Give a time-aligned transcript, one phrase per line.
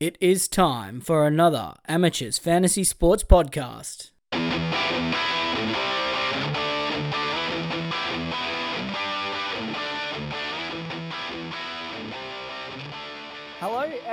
[0.00, 4.12] It is time for another Amateurs Fantasy Sports Podcast.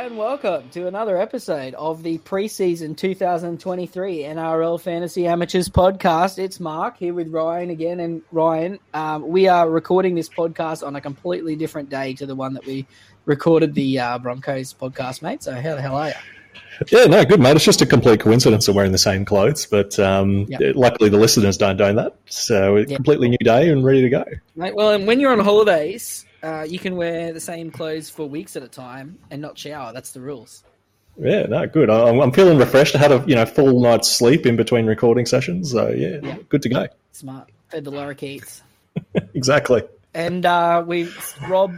[0.06, 6.38] And welcome to another episode of the preseason 2023 NRL Fantasy Amateurs Podcast.
[6.38, 10.96] It's Mark here with Ryan again, and Ryan, um, we are recording this podcast on
[10.96, 12.86] a completely different day to the one that we
[13.26, 15.42] recorded the uh, Broncos podcast, mate.
[15.42, 16.14] So how the hell are you?
[16.92, 17.56] Yeah, no, good, mate.
[17.56, 20.76] It's just a complete coincidence of wearing the same clothes, but um, Yep.
[20.76, 22.16] luckily the listeners don't know that.
[22.28, 22.90] So, a Yep.
[22.90, 24.24] completely new day and ready to go.
[24.56, 28.28] Mate, well, and when you're on holidays, uh, you can wear the same clothes for
[28.30, 29.92] weeks at a time and not shower.
[29.94, 30.64] That's the rules.
[31.18, 31.90] Yeah, no, good.
[31.90, 32.96] I'm, I'm feeling refreshed.
[32.96, 36.38] I had a you know full night's sleep in between recording sessions, so yeah, Yeah.
[36.50, 36.88] good to go.
[37.14, 37.50] Smart.
[37.70, 38.62] Fed the lorikeets.
[39.34, 39.84] exactly.
[40.14, 41.10] And uh, we,
[41.48, 41.74] Rob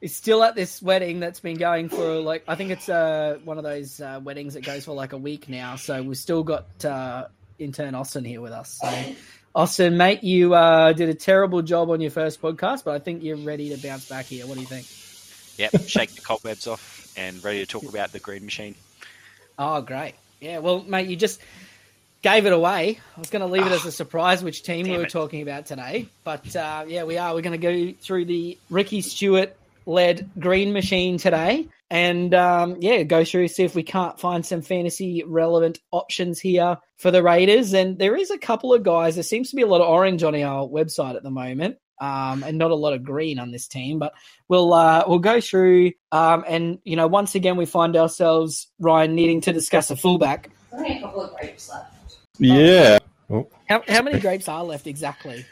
[0.00, 3.58] is still at this wedding that's been going for like, I think it's uh, one
[3.58, 5.76] of those uh, weddings that goes for like a week now.
[5.76, 7.26] So we've still got uh,
[7.58, 8.78] intern Austin here with us.
[8.80, 9.14] So,
[9.54, 13.22] Austin, mate, you uh, did a terrible job on your first podcast, but I think
[13.22, 14.46] you're ready to bounce back here.
[14.46, 14.86] What do you think?
[15.58, 18.76] Yep, shake the cobwebs off and ready to talk about the green machine.
[19.58, 20.14] Oh, great.
[20.40, 21.40] Yeah, well, mate, you just
[22.22, 23.00] gave it away.
[23.16, 25.10] I was going to leave it as a surprise which team we were it.
[25.10, 26.08] talking about today.
[26.22, 27.34] But uh, yeah, we are.
[27.34, 31.66] We're going to go through the Ricky Stuart led green machine today.
[31.90, 36.78] And um, yeah, go through, see if we can't find some fantasy relevant options here
[36.98, 37.72] for the Raiders.
[37.72, 39.14] And there is a couple of guys.
[39.14, 41.78] There seems to be a lot of orange on our website at the moment.
[42.00, 44.12] Um, and not a lot of green on this team, but
[44.46, 45.92] we'll uh, we'll go through.
[46.12, 50.48] Um, and you know, once again, we find ourselves Ryan needing to discuss a fullback.
[50.72, 52.18] Only a couple of grapes left.
[52.38, 52.98] Yeah.
[53.30, 55.44] Oh, How, how many grapes are left exactly?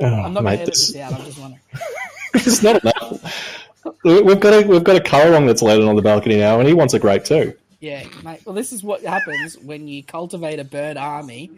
[0.00, 1.14] oh, I'm not going to edit this, this out.
[1.14, 1.60] I'm just wondering.
[2.34, 3.63] it's not enough.
[4.04, 6.66] We- We've got a we've got a currawong that's landed on the balcony now, and
[6.68, 7.54] he wants a grape too.
[7.80, 8.40] Yeah, mate.
[8.46, 11.50] Well, this is what happens when you cultivate a bird army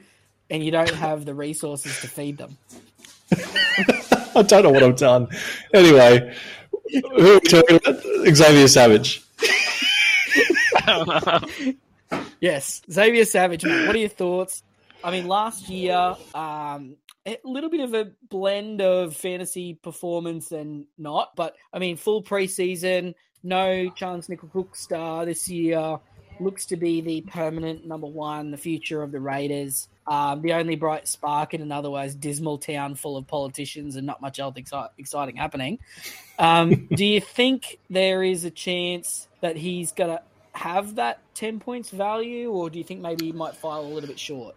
[0.50, 2.56] and you don't have the resources to feed them.
[4.34, 5.28] I don't know what I've done.
[5.72, 6.34] Anyway,
[6.92, 8.02] who are we talking about?
[8.34, 9.22] Xavier Savage.
[12.40, 13.86] Yes, Xavier Savage, mate.
[13.86, 14.62] What are your thoughts?
[15.02, 20.86] I mean, last year, um, a little bit of a blend of fantasy performance and
[20.96, 25.98] not, but I mean, full preseason, no Charnze Nicoll-Klokstad this year.
[26.38, 29.88] Looks to be the permanent number one, the future of the Raiders.
[30.06, 34.20] Um, the only bright spark in an otherwise dismal town full of politicians and not
[34.20, 35.78] much else exci- exciting happening.
[36.38, 40.22] Um, do you think there is a chance that he's going to
[40.52, 44.08] have that 10 points value, or do you think maybe he might file a little
[44.08, 44.54] bit short?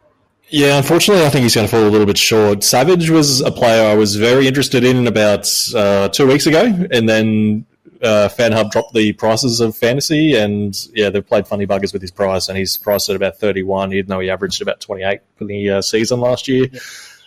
[0.51, 2.63] Yeah, unfortunately, I think he's going to fall a little bit short.
[2.63, 7.07] Savage was a player I was very interested in about uh, two weeks ago, and
[7.07, 7.65] then
[8.01, 12.11] uh, FanHub dropped the prices of fantasy, and yeah, they've played funny buggers with his
[12.11, 15.69] price, and he's priced at about 31, even though he averaged about 28 for the
[15.69, 16.67] uh, season last year.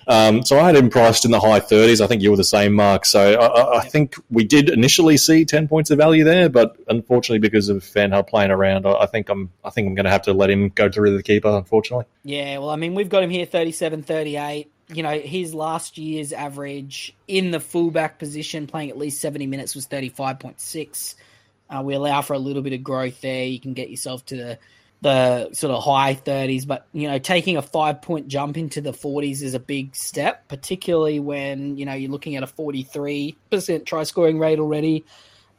[0.07, 2.01] Um, so I had him priced in the high 30s.
[2.01, 3.05] I think you were the same, Mark.
[3.05, 6.77] So I, I, I think we did initially see 10 points of value there, but
[6.89, 10.11] unfortunately, because of FanHub playing around, I, I think I'm I think I'm going to
[10.11, 11.49] have to let him go through the keeper.
[11.49, 12.07] Unfortunately.
[12.25, 14.71] Yeah, well, I mean, we've got him here 37 38.
[14.89, 19.75] You know, his last year's average in the fullback position, playing at least 70 minutes,
[19.75, 21.15] was 35.6.
[21.71, 23.45] Uh, we allow for a little bit of growth there.
[23.45, 24.59] You can get yourself to the,
[25.03, 28.93] the sort of high 30s, but, you know, taking a five point jump into the
[28.93, 34.05] 40s is a big step, particularly when, you know, you're looking at a 43% try
[34.05, 35.05] scoring rate already.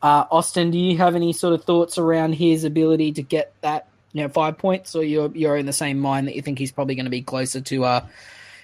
[0.01, 3.89] Uh, Austin, do you have any sort of thoughts around his ability to get that,
[4.13, 6.71] you know, five points, or you're you're in the same mind that you think he's
[6.71, 8.09] probably going to be closer to a,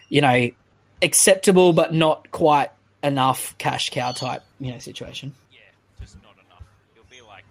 [0.07, 0.49] you know,
[1.01, 2.71] acceptable but not quite
[3.03, 5.33] enough cash cow type, you know, situation?
[5.51, 5.59] Yeah,
[6.01, 6.63] just not enough.
[6.93, 7.45] He'll be like,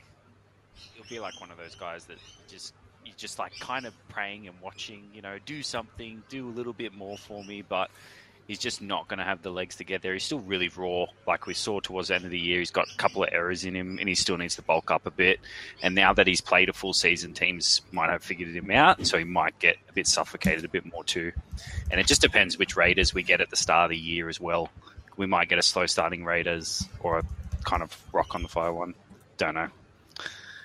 [0.94, 2.74] he'll be like one of those guys that just
[3.18, 5.10] just like kind of praying and watching.
[5.12, 7.90] You know, do something, do a little bit more for me, but.
[8.46, 10.14] He's just not going to have the legs to get there.
[10.14, 12.60] He's still really raw, like we saw towards the end of the year.
[12.60, 15.04] He's got a couple of errors in him, and he still needs to bulk up
[15.04, 15.38] a bit.
[15.82, 19.18] And now that he's played a full season, teams might have figured him out, so
[19.18, 21.30] he might get a bit suffocated a bit more too.
[21.90, 24.40] And it just depends which Raiders we get at the start of the year as
[24.40, 24.70] well.
[25.18, 27.24] We might get a slow starting Raiders or a
[27.64, 28.94] kind of rock on the fire one.
[29.36, 29.68] Don't know.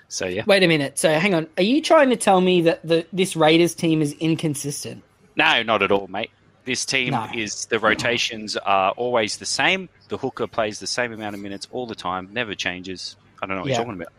[0.08, 0.98] So yeah, Wait a minute.
[0.98, 1.46] So hang on.
[1.56, 5.02] Are you trying to tell me that the this Raiders team is inconsistent?
[5.36, 6.30] no, not at all, mate.
[6.64, 7.28] This team No.
[7.34, 9.88] is the rotations are always the same.
[10.08, 13.16] The hooker plays the same amount of minutes all the time, never changes.
[13.42, 13.76] I don't know what Yeah.
[13.78, 14.12] you're talking about.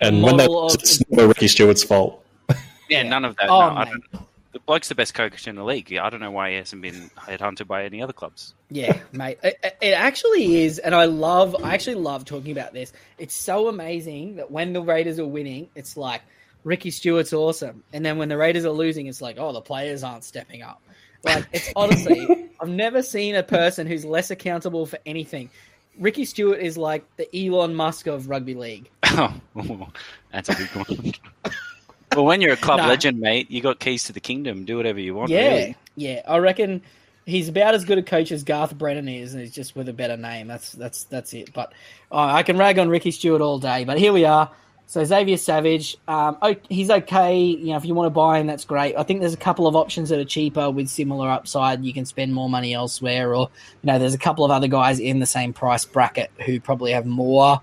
[0.00, 2.24] And when they model of- it's never Ricky Stuart's fault.
[2.48, 2.56] Yeah,
[2.88, 3.02] Yeah.
[3.04, 3.48] none of that.
[3.48, 4.04] Oh, no, I don't,
[4.52, 5.94] the bloke's the best coach in the league.
[5.96, 8.54] I don't know why he hasn't been headhunted by any other clubs.
[8.70, 9.38] Yeah, mate.
[9.42, 11.56] It, it actually is, and I love.
[11.62, 12.92] I actually love talking about this.
[13.18, 16.22] It's so amazing that when the Raiders are winning, it's like,
[16.64, 17.82] Ricky Stuart's awesome.
[17.92, 20.82] And then when the Raiders are losing, it's like, oh, the players aren't stepping up.
[21.24, 25.50] Like, it's honestly, I've never seen a person who's less accountable for anything.
[25.98, 28.88] Ricky Stuart is like the Elon Musk of rugby league.
[29.04, 29.34] Oh,
[30.32, 31.12] that's a big one.
[32.14, 32.88] well, when you're a club No.
[32.88, 34.64] legend, mate, you got keys to the kingdom.
[34.64, 35.30] Do whatever you want.
[35.30, 35.76] Yeah, really.
[35.96, 36.22] yeah.
[36.26, 36.82] I reckon
[37.26, 39.92] he's about as good a coach as Garth Brennan is, and he's just with a
[39.92, 40.46] better name.
[40.48, 41.52] That's that's that's it.
[41.52, 41.72] But
[42.10, 43.84] uh, I can rag on Ricky Stuart all day.
[43.84, 44.50] But here we are.
[44.86, 47.38] So Xavier Savage, um, oh, he's okay.
[47.38, 48.94] You know, if you want to buy him, that's great.
[48.96, 51.82] I think there's a couple of options that are cheaper with similar upside.
[51.82, 53.48] You can spend more money elsewhere, or
[53.82, 56.92] you know, there's a couple of other guys in the same price bracket who probably
[56.92, 57.62] have more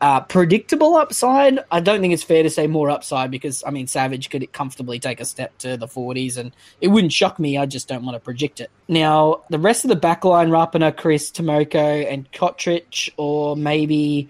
[0.00, 1.60] uh, predictable upside.
[1.70, 4.98] I don't think it's fair to say more upside because I mean Savage could comfortably
[4.98, 7.56] take a step to the 40s, and it wouldn't shock me.
[7.56, 8.70] I just don't want to project it.
[8.88, 14.28] Now the rest of the backline: Rapana, Kris, Timoko, and Cotric, or maybe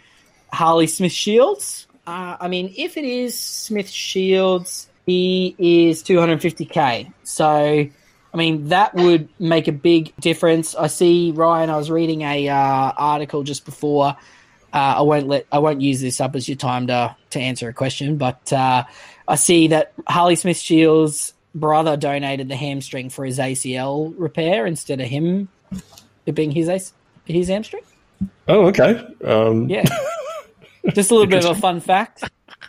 [0.53, 1.87] Harley Smith Shields.
[2.07, 7.13] Uh, I mean, if it is Smith Shields, he is 250k.
[7.25, 10.75] So, I mean, that would make a big difference.
[10.75, 11.71] I see Ryan.
[11.71, 14.17] I was reading a uh, article just before.
[14.75, 17.69] Uh, I won't let I won't use this up as your time to to answer
[17.69, 18.85] a question, but uh,
[19.29, 25.01] I see that Harley Smith Shields' brother donated the hamstring for his ACL repair instead
[25.01, 25.49] of him
[26.27, 26.93] it being his AC-
[27.25, 27.83] his hamstring.
[28.49, 29.07] Oh, okay.
[29.25, 29.85] Um, Yeah.
[30.95, 32.25] just a little bit of a fun fact.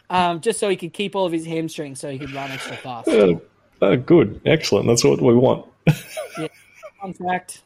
[0.09, 2.75] Um, just so he could keep all of his hamstrings so he could run extra
[2.77, 3.07] fast.
[3.07, 3.33] uh,
[3.81, 4.41] uh, good.
[4.45, 4.87] Excellent.
[4.87, 5.65] That's what we want.
[7.01, 7.61] Fun fact.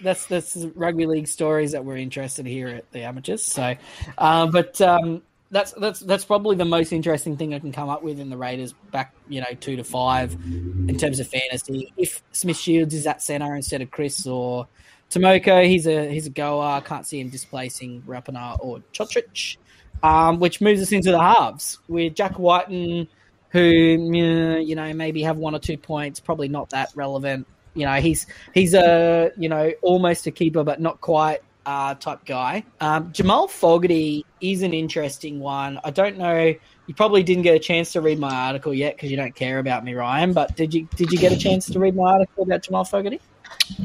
[0.00, 3.42] That's that's rugby league stories that we're interested in here at the amateurs.
[3.42, 3.74] So,
[4.18, 8.02] um, but um, that's that's that's probably the most interesting thing I can come up
[8.02, 11.92] with in the Raiders back, you know, two to five in terms of fantasy.
[11.96, 14.66] If Smith Shields is at center instead of Kris or
[15.10, 16.80] Timoko, he's a he's a goer.
[16.80, 19.56] Can't see him displacing Rapana or Cotric.
[20.02, 23.08] Um, which moves us into the halves with Jack Wighton,
[23.48, 27.46] who mm, you know maybe have one or two points, probably not that relevant.
[27.74, 32.24] You know, he's he's a you know almost a keeper, but not quite uh, type
[32.24, 32.64] guy.
[32.80, 35.80] Um, Jamal Fogarty is an interesting one.
[35.84, 36.54] I don't know.
[36.86, 39.58] You probably didn't get a chance to read my article yet because you don't care
[39.58, 40.32] about me, Ryan.
[40.32, 43.20] But did you did you get a chance to read my article about Jamal Fogarty?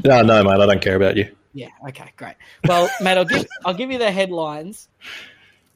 [0.04, 0.60] No, no, mate.
[0.60, 1.34] I don't care about you.
[1.52, 1.70] Yeah.
[1.88, 2.12] Okay.
[2.16, 2.34] Great.
[2.66, 4.88] Well, Matt, I'll give I'll give you the headlines.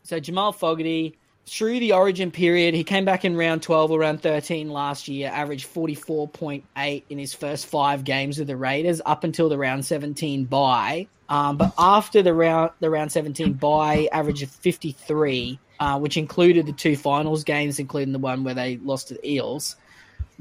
[0.03, 4.23] So Jamal Fogarty through the Origin period, he came back in round twelve or round
[4.23, 8.57] thirteen last year, averaged forty four point eight in his first five games with the
[8.57, 11.07] Raiders, up until the round seventeen bye.
[11.29, 16.17] Um, but after the round the round seventeen bye, average of fifty three, uh, which
[16.17, 19.77] included the two finals games, including the one where they lost to the Eels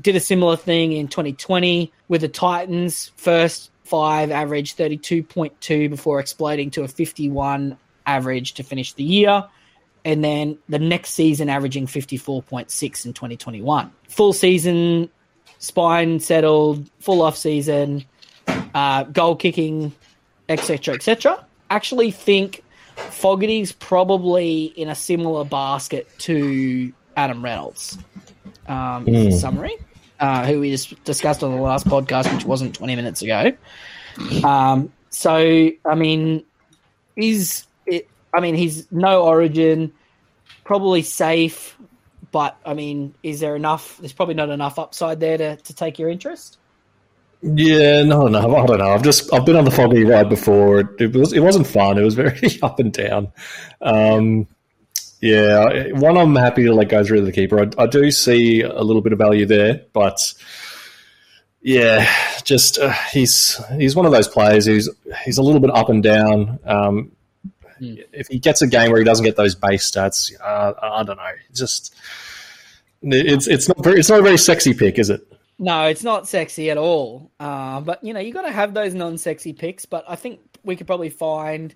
[0.02, 3.12] did a similar thing in 2020 with the Titans.
[3.16, 9.46] First five average 32.2 before exploding to a 51 average to finish the year.
[10.06, 13.92] And then the next season averaging 54.6 in 2021.
[14.10, 15.10] Full season,
[15.60, 18.04] spine settled, full off season,
[18.76, 19.94] uh, goal kicking,
[20.50, 21.46] etc., etc.
[21.70, 22.64] Actually, think
[22.98, 27.98] Fogarty's probably in a similar basket to Adam Reynolds.
[28.68, 29.34] Um, Mm.
[29.40, 29.76] summary,
[30.20, 33.52] uh, who we just discussed on the last podcast, which wasn't 20 minutes ago.
[34.44, 36.44] Um, so, I mean,
[37.16, 38.08] is it?
[38.34, 39.94] I mean, he's no origin,
[40.64, 41.78] probably safe,
[42.32, 43.98] but I mean, is there enough?
[43.98, 46.58] There's probably not enough upside there to, to take your interest.
[47.42, 48.92] Yeah, no, no, I don't know.
[48.92, 50.80] I've just I've been on the foggy ride before.
[50.80, 51.98] It, it was it wasn't fun.
[51.98, 53.34] It was very up and down.
[53.82, 54.48] Um,
[55.22, 57.60] yeah, one I'm happy to let go through the keeper.
[57.60, 60.34] I, I do see a little bit of value there, but
[61.62, 62.10] yeah,
[62.44, 64.90] just uh, he's he's one of those players who's
[65.24, 66.60] he's a little bit up and down.
[66.66, 67.12] Um,
[67.84, 67.96] Hmm.
[68.12, 71.18] If he gets a game where he doesn't get those base stats, uh, I don't
[71.18, 71.32] know.
[71.54, 71.94] Just
[73.02, 75.28] it's it's not very it's not a very sexy pick, is it?
[75.60, 77.32] No, it's not sexy at all.
[77.40, 79.86] Uh, but you know, you got to have those non-sexy picks.
[79.86, 81.74] But I think we could probably find,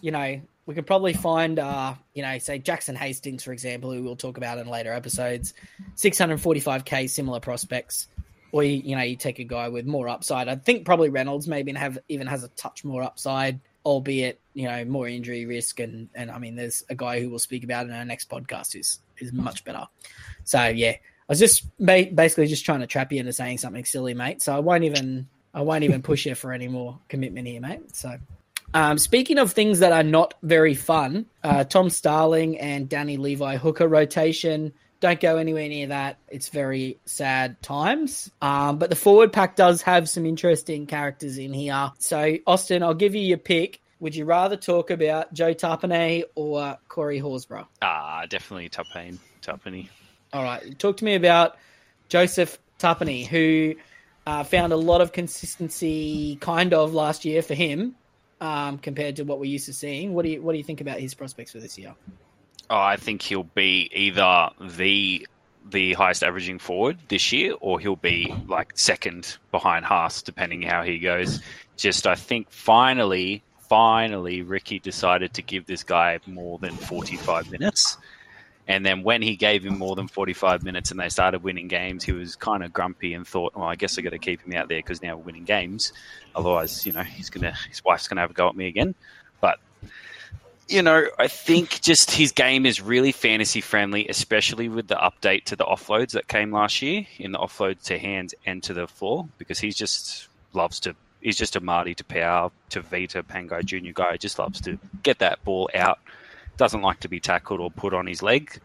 [0.00, 4.02] you know, we could probably find, uh, you know, say Jackson Hastings, for example, who
[4.02, 5.54] we'll talk about in later episodes,
[5.96, 8.08] 645k similar prospects.
[8.52, 10.48] Or you, you know, you take a guy with more upside.
[10.48, 14.84] I think probably Reynolds maybe have even has a touch more upside, albeit you know
[14.84, 15.80] more injury risk.
[15.80, 18.72] And and I mean, there's a guy who we'll speak about in our next podcast
[18.72, 19.86] who's is much better.
[20.44, 20.98] So yeah, I
[21.28, 24.42] was just ba- basically just trying to trap you into saying something silly, mate.
[24.42, 27.94] So I won't even I won't even push you for any more commitment here, mate.
[27.94, 28.16] So.
[28.74, 33.58] Um, speaking of things that are not very fun, uh, Tom Starling and Danny Levi
[33.58, 34.72] hooker rotation.
[35.02, 36.18] Don't go anywhere near that.
[36.28, 38.30] It's very sad times.
[38.40, 41.90] Um, but the forward pack does have some interesting characters in here.
[41.98, 43.80] So, Austin, I'll give you your pick.
[43.98, 47.66] Would you rather talk about Joe Tapine or Corey Horsburgh?
[47.82, 49.18] Ah, definitely Tupane.
[49.42, 49.88] Tupany.
[50.32, 50.78] All right.
[50.78, 51.56] Talk to me about
[52.08, 53.74] Joseph Tapine, who
[54.24, 57.96] uh, found a lot of consistency kind of last year for him
[58.40, 60.14] um, compared to what we're used to seeing.
[60.14, 61.96] What do you what do you think about his prospects for this year?
[62.72, 65.28] Oh, I think he'll be either the
[65.70, 70.82] the highest averaging forward this year, or he'll be like second behind Haas, depending how
[70.82, 71.42] he goes.
[71.76, 77.50] Just I think finally, finally, Ricky decided to give this guy more than forty five
[77.50, 77.98] minutes.
[78.66, 82.04] And then when he gave him more than 45 minutes and they started winning games,
[82.04, 84.52] he was kind of grumpy and thought, well, I guess I got to keep him
[84.54, 85.92] out there because now we're winning games.
[86.36, 88.94] Otherwise, you know, he's gonna his wife's gonna have a go at me again.
[89.40, 89.58] But
[90.72, 95.44] you know, I think just his game is really fantasy friendly, especially with the update
[95.44, 98.86] to the offloads that came last year in the offload to hands and to the
[98.86, 100.96] floor, because he just loves to.
[101.20, 104.16] He's just a Marty Taupau to Vita Pangai Junior guy.
[104.16, 106.00] Just loves to get that ball out
[106.56, 108.60] doesn't like to be tackled or put on his leg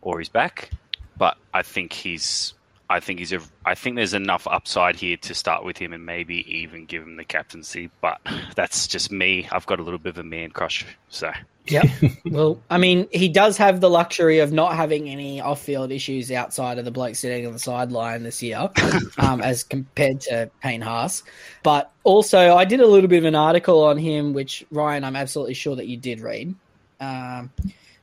[0.00, 0.70] or his back.
[1.16, 2.54] But I think he's
[2.88, 6.04] I think he's a I think there's enough upside here to start with him and
[6.04, 7.90] maybe even give him the captaincy.
[8.00, 8.20] But
[8.54, 9.48] that's just me.
[9.50, 10.84] I've got a little bit of a man crush.
[11.08, 11.30] So
[11.66, 11.82] yeah.
[12.26, 16.78] well, I mean, he does have the luxury of not having any off-field issues outside
[16.78, 18.68] of the bloke sitting on the sideline this year,
[19.18, 21.22] um, as compared to Payne Haas.
[21.62, 25.16] But also, I did a little bit of an article on him, which Ryan, I'm
[25.16, 26.54] absolutely sure that you did read
[27.00, 27.50] um,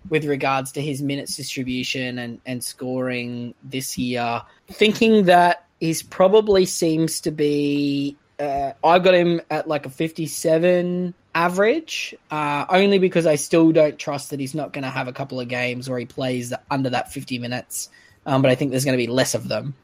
[0.10, 4.42] with regards to his minutes distribution and, and scoring this year.
[4.70, 8.16] Thinking that he's probably seems to be.
[8.40, 14.00] Uh, I got him at like a 57 average, uh, only because I still don't
[14.00, 16.90] trust that he's not going to have a couple of games where he plays under
[16.92, 17.90] that 50 minutes.
[18.26, 19.76] Um, but I think there's going to be less of them.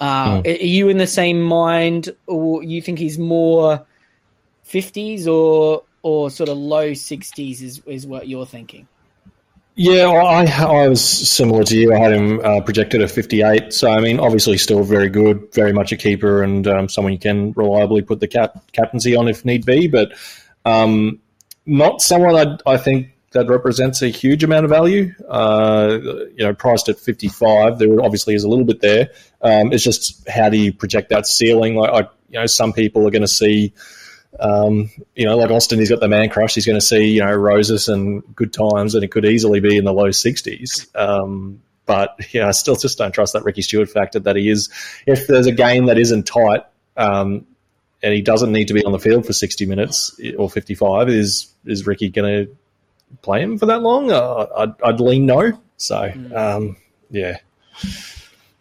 [0.00, 0.46] Uh, mm.
[0.46, 3.84] Are you in the same mind, or you think he's more
[4.68, 8.86] 50s or or sort of low 60s is, is what you're thinking?
[9.80, 11.94] Yeah, I, I was similar to you.
[11.94, 13.72] I had him uh, projected at 58.
[13.72, 17.18] So, I mean, obviously still very good, very much a keeper and um, someone you
[17.20, 20.14] can reliably put the cap- captaincy on if need be, but
[20.64, 21.20] um,
[21.64, 25.14] not someone I'd, i think that represents a huge amount of value.
[25.28, 25.98] Uh,
[26.34, 29.10] you know, priced at 55, there obviously is a little bit there.
[29.42, 31.76] Um, it's just how do you project that ceiling?
[31.76, 33.74] Like, I, you know, some people are going to see–
[34.38, 36.54] um, you know, like Austin, he's got the man crush.
[36.54, 39.76] He's going to see, you know, roses and good times, and it could easily be
[39.76, 40.94] in the low 60s.
[40.96, 44.68] Um, but yeah, I still just don't trust that Ricky Stuart factor that he is.
[45.06, 46.64] If there's a game that isn't tight,
[46.96, 47.46] um,
[48.02, 51.52] and he doesn't need to be on the field for 60 minutes or 55, is
[51.64, 52.56] is Ricky going to
[53.22, 54.12] play him for that long?
[54.12, 55.60] Uh, I'd, I'd, lean no.
[55.78, 56.36] So, mm.
[56.36, 56.76] um,
[57.10, 57.38] yeah.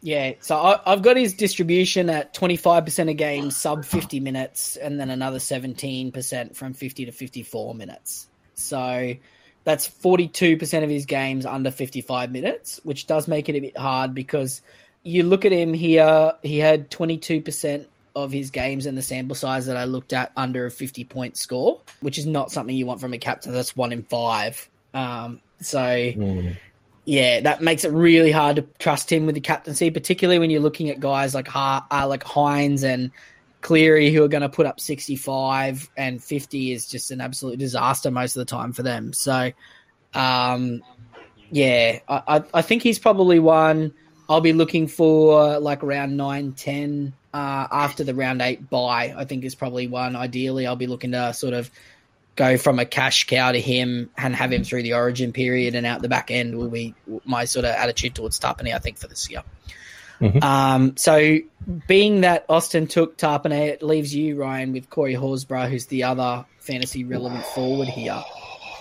[0.08, 4.98] Yeah, so I, have got his distribution at 25% of games sub 50 minutes, and
[4.98, 8.30] then another 17% from 50 to 54 minutes.
[8.54, 9.16] So
[9.66, 14.16] that's 42% of his games under 55 minutes, which does make it a bit hard
[14.16, 14.62] because
[15.04, 17.86] you look at him here, he had 22%
[18.16, 21.36] of his games in the sample size that I looked at under a 50 point
[21.36, 23.52] score, which is not something you want from a captain.
[23.52, 24.70] That's one in five.
[24.94, 25.80] Um, so.
[25.80, 26.56] Mm
[27.08, 30.60] yeah, that makes it really hard to trust him with the captaincy, particularly when you're
[30.60, 33.12] looking at guys like uh, like Hynes and
[33.62, 38.12] Cleary who are going to put up 65 and 50 is just an absolute disaster
[38.12, 39.14] most of the time for them.
[39.14, 39.54] So,
[40.14, 40.84] um,
[41.50, 43.94] yeah, I, I think he's probably one
[44.30, 49.14] I'll be looking for like around 9, 10 uh, after the round eight bye.
[49.16, 50.16] I think is probably one.
[50.16, 51.72] Ideally, I'll be looking to sort of
[52.38, 55.86] go from a cash cow to him and have him through the origin period and
[55.86, 59.08] out the back end will be my sort of attitude towards Tapine, I think, for
[59.08, 59.44] this year.
[60.22, 60.42] Mm-hmm.
[60.42, 61.40] Um, so,
[61.88, 66.46] being that Austin took Tapine, it leaves you, Ryan, with Corey Horsburgh, who's the other
[66.60, 68.24] fantasy relevant forward here.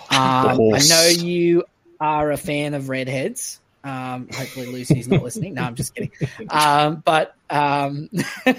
[0.09, 1.65] Um, I know you
[1.99, 3.59] are a fan of redheads.
[3.87, 5.53] Um, hopefully Lucy's not listening.
[5.53, 6.11] No, I'm just kidding.
[6.49, 8.09] Um, but um,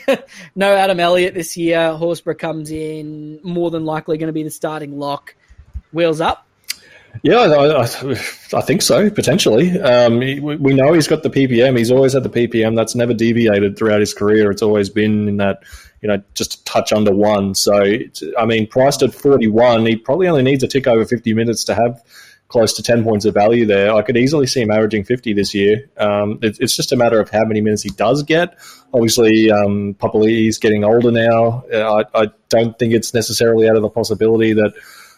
[0.54, 1.94] no Adam Elliott this year.
[1.94, 5.34] Horsburgh comes in, more than likely going to be the starting lock.
[5.92, 6.46] Wheels up.
[7.22, 9.78] Yeah, I, I, think so, potentially.
[9.80, 11.76] Um, we, we know he's got the PPM.
[11.76, 12.76] He's always had the PPM.
[12.76, 14.50] That's never deviated throughout his career.
[14.50, 15.62] It's always been in that,
[16.00, 17.54] you know, just a touch under one.
[17.54, 17.82] So,
[18.38, 21.74] I mean, priced at 41, he probably only needs a tick over 50 minutes to
[21.74, 22.02] have–
[22.48, 23.94] close to 10 points of value there.
[23.94, 25.88] I could easily see him averaging 50 this year.
[25.98, 28.58] Um, it, it's just a matter of how many minutes he does get.
[28.92, 31.64] Obviously, um, is getting older now.
[31.72, 34.72] Uh, I, I, don't think it's necessarily out of the possibility that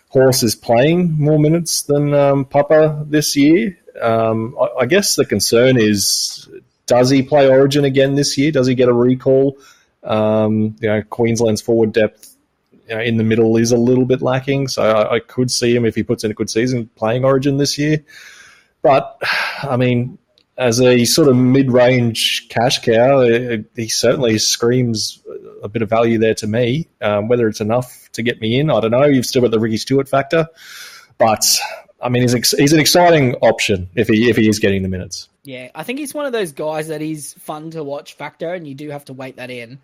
[0.09, 3.79] Horse is playing more minutes than um, Papa this year.
[4.03, 6.49] Um, I, I, guess the concern is
[6.87, 8.51] does he play Origin again this year?
[8.51, 9.59] Does he get a recall?
[10.03, 12.30] Um, you know, Queensland's forward depth
[12.91, 14.67] you know, in the middle is a little bit lacking.
[14.69, 17.57] So I, I, could see him if he puts in a good season playing Origin
[17.57, 18.05] this year.
[18.83, 19.17] But
[19.63, 20.19] I mean,
[20.59, 23.23] as a sort of mid-range cash cow,
[23.77, 25.23] he certainly screams
[25.63, 26.89] a bit of value there to me.
[27.01, 29.07] Um, whether it's enough to get me in, I don't know.
[29.07, 30.49] You've still got the Ricky Stuart factor,
[31.17, 31.59] but
[32.03, 34.89] I mean, he's, ex- he's an exciting option if he if he is getting the
[34.89, 35.29] minutes.
[35.45, 38.67] Yeah, I think he's one of those guys that is fun to watch factor, and
[38.67, 39.79] you do have to wait that in.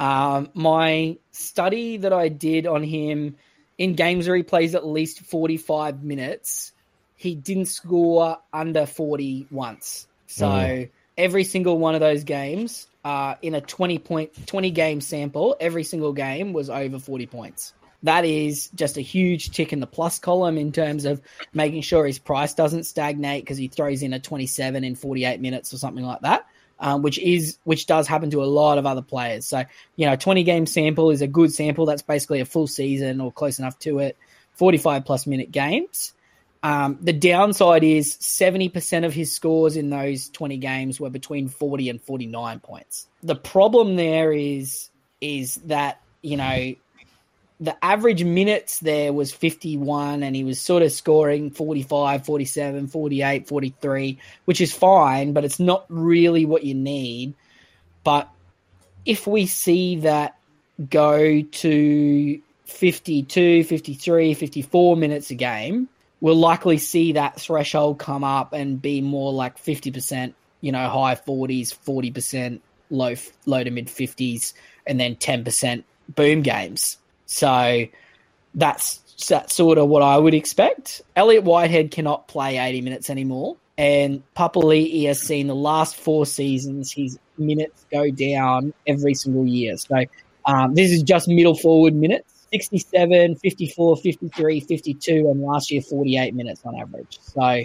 [0.00, 3.36] Um, my study that I did on him
[3.78, 6.72] in games where he plays at least 45 minutes,
[7.16, 10.06] he didn't score under 40 once.
[10.26, 10.90] So mm.
[11.16, 15.84] every single one of those games, uh, in a 20 point, 20 game sample, every
[15.84, 17.72] single game was over 40 points.
[18.04, 21.20] That is just a huge tick in the plus column in terms of
[21.52, 25.72] making sure his price doesn't stagnate because he throws in a 27 in 48 minutes
[25.72, 26.46] or something like that
[26.82, 29.46] um, which is which does happen to a lot of other players.
[29.46, 29.62] So
[29.96, 31.86] you know, 20 game sample is a good sample.
[31.86, 34.18] That's basically a full season or close enough to it.
[34.54, 36.12] 45 plus minute games.
[36.64, 41.88] Um, the downside is 70% of his scores in those 20 games were between 40
[41.88, 43.08] and 49 points.
[43.22, 46.74] The problem there is is that you know
[47.62, 53.46] the average minutes there was 51 and he was sort of scoring 45 47 48
[53.46, 57.34] 43 which is fine but it's not really what you need.
[58.02, 58.28] But
[59.06, 60.36] if we see that
[60.90, 65.88] go to 52 53 54 minutes a game
[66.20, 71.14] we'll likely see that threshold come up and be more like 50% you know high
[71.14, 72.58] 40s 40%
[72.90, 73.14] low
[73.46, 74.52] low to mid 50s
[74.84, 75.84] and then 10%
[76.16, 76.96] boom games
[77.32, 77.84] so
[78.54, 81.02] that's that's sort of what I would expect.
[81.16, 83.56] Elliott Whitehead cannot play 80 minutes anymore.
[83.78, 89.76] And Papali'i has seen the last four seasons his minutes go down every single year.
[89.76, 90.04] So
[90.44, 96.34] um, this is just middle forward minutes 67, 54, 53, 52, and last year 48
[96.34, 97.18] minutes on average.
[97.22, 97.62] So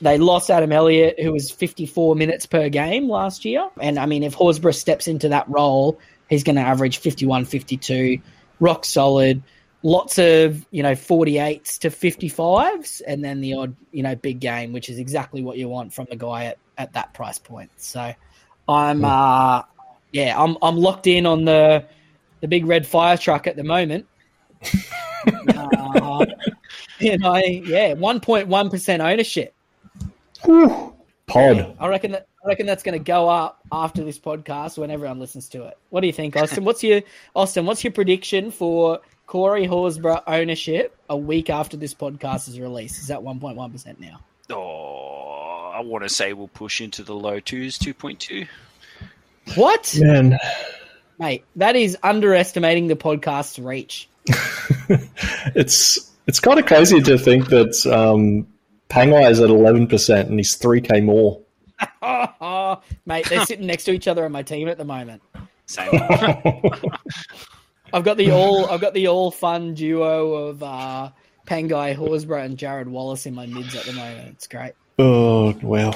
[0.00, 3.68] they lost Adam Elliott, who was 54 minutes per game last year.
[3.80, 8.20] And I mean, if Horsburgh steps into that role, he's going to average 51, 52
[8.60, 9.42] rock solid.
[9.82, 14.72] Lots of you know 48s to 55s, and then the odd you know big game,
[14.72, 17.70] which is exactly what you want from the guy at, at that price point.
[17.76, 18.12] So
[18.68, 19.62] I'm uh
[20.12, 21.84] yeah I'm I'm locked in on the
[22.40, 24.06] the big red fire truck at the moment.
[25.56, 26.26] uh,
[26.98, 29.54] you know, yeah, one point one percent ownership.
[31.26, 31.76] Pod.
[31.78, 35.18] I reckon that I reckon that's going to go up after this podcast when everyone
[35.18, 35.76] listens to it.
[35.90, 36.64] What do you think, Austin?
[36.64, 37.02] what's your
[37.34, 37.66] Austin?
[37.66, 43.00] What's your prediction for Corey Horsburgh ownership a week after this podcast is released?
[43.00, 44.20] Is that one point one percent now?
[44.48, 48.46] Oh, I want to say we'll push into the low twos, two point two.
[49.56, 50.38] What, man,
[51.18, 51.42] mate?
[51.56, 54.08] That is underestimating the podcast's reach.
[55.56, 58.46] it's it's kind of crazy to think that um,
[58.88, 61.40] Pangai is at eleven percent and he's three k more.
[63.06, 65.22] Mate, they're sitting next to each other on my team at the moment.
[65.66, 65.90] Same.
[67.92, 71.10] I've got the all I've got the all fun duo of uh,
[71.46, 74.28] Pangai Horsburgh and Jarrod Wallace in my mids at the moment.
[74.28, 74.72] It's great.
[74.98, 75.94] Oh well.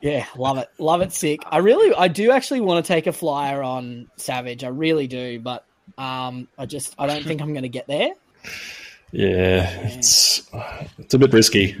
[0.00, 0.68] Yeah, love it.
[0.78, 1.40] Love it sick.
[1.46, 4.62] I really I do actually want to take a flyer on Savage.
[4.62, 5.64] I really do, but
[5.98, 8.10] um I just I don't think I'm gonna get there.
[9.12, 9.88] Yeah, yeah.
[9.88, 10.48] it's
[10.98, 11.76] it's a bit risky.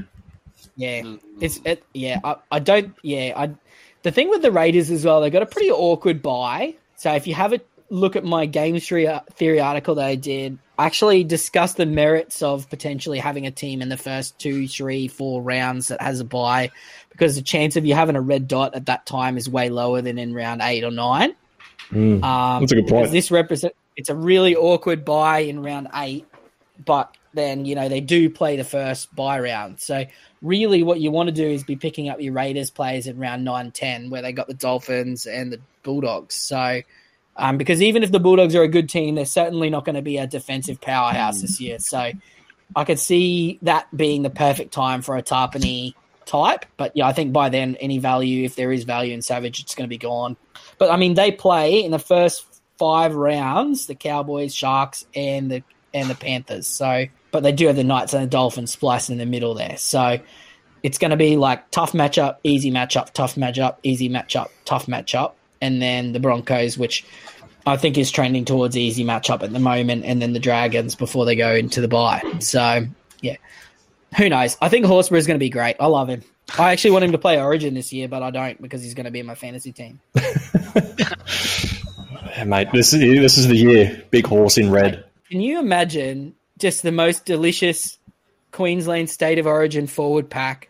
[0.76, 1.20] Yeah, mm.
[1.40, 1.82] it's it.
[1.94, 2.94] Yeah, I, I don't.
[3.02, 3.54] Yeah, I.
[4.02, 6.74] The thing with the Raiders as well, they got a pretty awkward bye.
[6.96, 7.60] So if you have a
[7.90, 12.42] look at my game theory, theory article that I did, I actually discussed the merits
[12.42, 16.24] of potentially having a team in the first two, three, four rounds that has a
[16.24, 16.70] bye,
[17.10, 20.02] because the chance of you having a red dot at that time is way lower
[20.02, 21.34] than in round eight or nine.
[21.90, 23.10] Mm, um, that's a good point.
[23.10, 26.26] This represent it's a really awkward bye in round eight,
[26.84, 29.80] but then you know they do play the first bye round.
[29.80, 30.04] So
[30.42, 33.44] really what you want to do is be picking up your Raiders players in round
[33.44, 36.34] 9 10, where they got the Dolphins and the Bulldogs.
[36.34, 36.82] So,
[37.36, 40.02] um, because even if the Bulldogs are a good team, they're certainly not going to
[40.02, 41.78] be a defensive powerhouse this year.
[41.78, 42.12] So,
[42.74, 46.66] I could see that being the perfect time for a Tapine type.
[46.76, 49.74] But yeah, I think by then, any value, if there is value in Savage, it's
[49.74, 50.36] going to be gone.
[50.78, 52.44] But I mean, they play in the first
[52.78, 55.62] five rounds the Cowboys, Sharks, and the
[55.96, 56.66] and the Panthers.
[56.66, 59.76] So but they do have the Knights and the Dolphins spliced in the middle there.
[59.76, 60.18] So
[60.82, 65.32] it's going to be like tough matchup, easy matchup, tough matchup, easy matchup, tough matchup,
[65.60, 67.04] and then the Broncos, which
[67.66, 71.24] I think is trending towards easy matchup at the moment, and then the Dragons before
[71.24, 72.22] they go into the bye.
[72.38, 72.86] So
[73.20, 73.36] yeah,
[74.16, 74.56] who knows?
[74.62, 75.76] I think Horsburgh is going to be great.
[75.80, 76.22] I love him.
[76.58, 79.06] I actually want him to play Origin this year, but I don't because he's going
[79.06, 80.00] to be in my fantasy team.
[80.14, 80.22] yeah,
[82.46, 84.04] mate, this is this is the year.
[84.10, 85.05] Big horse in red.
[85.30, 87.98] Can you imagine just the most delicious
[88.52, 90.68] Queensland state of origin forward pack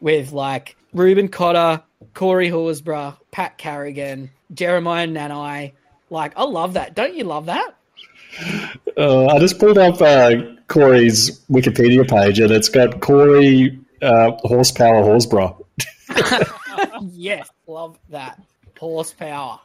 [0.00, 1.82] with like Reuben Cotter,
[2.14, 5.72] Corey Horsburgh, Pat Carrigan, Jeremiah Nanai.
[6.10, 6.94] Like, I love that.
[6.94, 7.74] Don't you love that?
[8.96, 10.34] Uh, I just pulled up uh,
[10.68, 15.64] Corey's Wikipedia page, and it's got Corey uh, horsepower Horsburgh.
[17.12, 18.38] yes, love that.
[18.78, 19.60] Horsepower.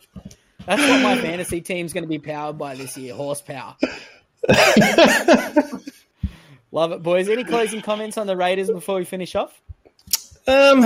[0.65, 3.13] That's what my fantasy team's going to be powered by this year.
[3.15, 3.75] Horsepower.
[6.71, 7.29] Love it, boys.
[7.29, 9.59] Any closing comments on the Raiders before we finish off?
[10.47, 10.83] Um,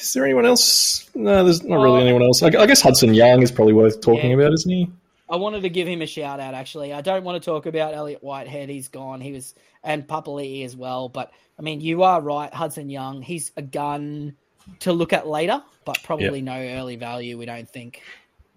[0.00, 1.08] is there anyone else?
[1.14, 2.42] No, there's not really anyone else.
[2.42, 4.36] I, I guess Hudson Young is probably worth talking Yeah.
[4.36, 4.90] about, isn't he?
[5.28, 6.54] I wanted to give him a shout out.
[6.54, 8.68] Actually, I don't want to talk about Elliott Whitehead.
[8.68, 9.20] He's gone.
[9.20, 11.08] He was and Papali'i as well.
[11.08, 13.22] But I mean, you are right, Hudson Young.
[13.22, 14.36] He's a gun
[14.80, 17.36] to look at later, but probably no early value.
[17.38, 18.02] We don't think.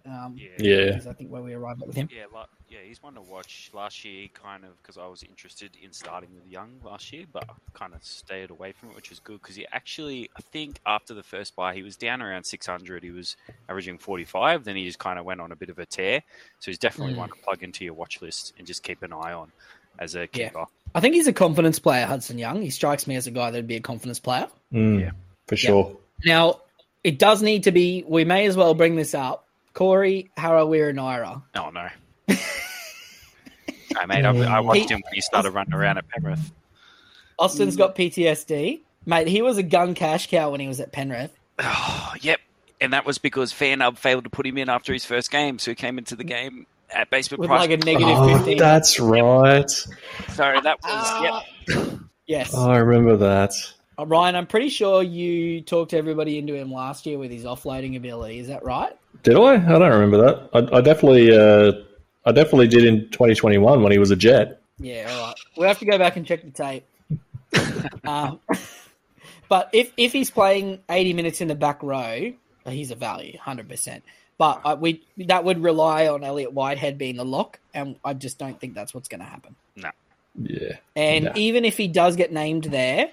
[0.05, 0.49] Um, Yeah.
[0.93, 0.99] Yeah.
[1.09, 2.09] I think where we arrived at with him.
[2.15, 3.71] Yeah, like, yeah, he's one to watch.
[3.73, 7.43] Last year, kind of because I was interested in starting with Young last year, but
[7.49, 10.79] I kind of stayed away from it, which was good because he actually, I think,
[10.85, 13.03] after the first bye, he was down around 600.
[13.03, 13.35] He was
[13.67, 14.63] averaging 45.
[14.63, 16.21] Then he just kind of went on a bit of a tear.
[16.59, 17.17] So he's definitely Mm.
[17.17, 19.51] one to plug into your watch list and just keep an eye on
[19.97, 20.49] as a Yeah.
[20.49, 20.65] keeper.
[20.95, 22.61] I think he's a confidence player, Hudson Young.
[22.61, 24.47] He strikes me as a guy that'd be a confidence player.
[24.73, 25.11] Mm, Yeah.
[25.47, 25.97] for sure.
[26.25, 26.61] Now,
[27.03, 28.03] it does need to be.
[28.07, 29.45] We may as well bring this up.
[29.73, 31.43] Corey Harawira-Naera.
[31.55, 31.87] Oh no.
[33.97, 36.51] I mate, I, I watched him when he started running around at Penrith.
[37.37, 39.27] Austin's got PTSD, mate.
[39.27, 41.31] He was a gun cash cow when he was at Penrith.
[41.59, 42.39] Oh, yep.
[42.81, 45.71] And that was because FanHub failed to put him in after his first game, so
[45.71, 47.59] he came into the game at basement with price.
[47.59, 48.57] like a negative Oh, 15.
[48.57, 49.69] that's right.
[50.29, 51.99] Sorry, that was yep.
[52.25, 52.51] Yes.
[52.55, 53.51] Oh, I remember that.
[53.97, 57.97] Uh, Ryan, I'm pretty sure you talked everybody into him last year with his offloading
[57.97, 58.39] ability.
[58.39, 58.95] Is that right?
[59.23, 59.55] Did I?
[59.55, 60.49] I don't remember that.
[60.53, 61.73] I, I definitely, uh,
[62.25, 64.61] I definitely did in 2021 when he was a Jet.
[64.79, 65.35] Yeah, all right.
[65.57, 66.85] We'll have to go back and check the tape.
[68.05, 68.39] um,
[69.47, 72.31] but if, if he's playing 80 minutes in the back row,
[72.67, 74.01] he's a value, 100%.
[74.37, 78.37] But uh, we that would rely on Elliott Whitehead being the lock, and I just
[78.37, 79.53] don't think that's what's going to happen.
[79.75, 79.89] No.
[80.41, 80.77] Yeah.
[80.95, 81.31] And No.
[81.35, 83.11] even if he does get named there,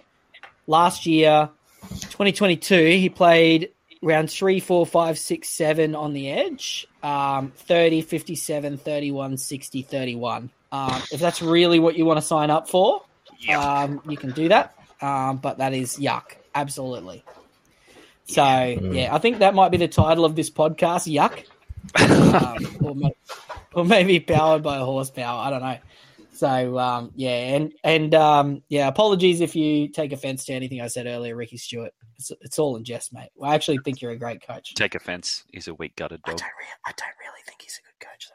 [0.68, 1.50] last year,
[1.88, 3.70] 2022, he played
[4.02, 10.50] round 3, 4, 5, 6, 7 on the edge, um, 30, 57, 31, 60, 31.
[10.72, 13.02] Um, if that's really what you want to sign up for,
[13.54, 14.74] um, you can do that.
[15.00, 16.34] Um, but that is yuck.
[16.54, 17.22] Absolutely.
[18.24, 21.44] So, yeah, I think that might be the title of this podcast, Yuck.
[22.34, 23.08] um, or, ma-
[23.72, 25.46] or maybe powered by a horsepower.
[25.46, 25.78] I don't know.
[26.36, 30.88] So um, yeah, and and um, yeah, apologies if you take offense to anything I
[30.88, 31.92] said earlier, Ricky Stuart.
[32.18, 33.30] It's, it's all in jest, mate.
[33.42, 34.74] I actually think you're a great coach.
[34.74, 35.44] Take offense.
[35.52, 36.38] He's a weak gutted I dog.
[36.38, 38.28] don't, re- I don't really think he's a good coach,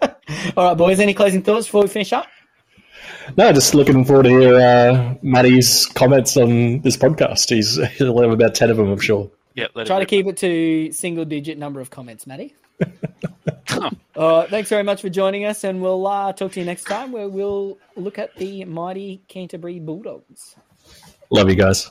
[0.00, 0.52] though.
[0.56, 1.00] all right, boys.
[1.00, 2.26] Any closing thoughts before we finish up?
[3.36, 7.48] No, just looking forward to hear uh, Matty's comments on this podcast.
[7.48, 9.30] He's he'll have about ten of them, I'm sure.
[9.54, 12.54] Yeah, let Try it to keep it to single digit number of comments, Matty.
[14.16, 17.12] uh, thanks very much for joining us, and we'll uh, talk to you next time
[17.12, 20.56] where we'll look at the mighty Canterbury Bulldogs.
[21.30, 21.90] Love you guys.